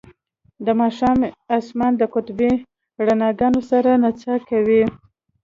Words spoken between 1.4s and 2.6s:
اسمان د قطبي